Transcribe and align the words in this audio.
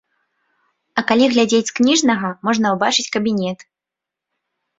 А 1.01 1.03
калі 1.11 1.25
глядзець 1.33 1.67
з 1.69 1.75
кніжнага, 1.81 2.27
можна 2.49 2.67
ўбачыць 2.77 3.07
кабінет. 3.19 3.59